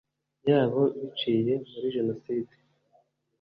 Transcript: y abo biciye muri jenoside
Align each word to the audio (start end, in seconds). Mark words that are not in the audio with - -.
y 0.47 0.49
abo 0.59 0.81
biciye 0.99 1.53
muri 1.69 1.87
jenoside 1.95 2.53